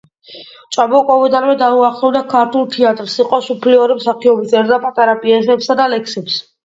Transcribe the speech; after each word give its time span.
ჭაბუკობიდანვე 0.75 1.55
დაუახლოვდა 1.59 2.21
ქართულ 2.33 2.65
თეატრს, 2.77 3.17
იყო 3.25 3.41
სუფლიორი, 3.51 3.99
მსახიობი, 4.01 4.51
წერდა 4.55 4.81
პატარა 4.87 5.15
პიესებსა 5.27 5.77
და 5.83 5.87
ლექსებს. 5.97 6.41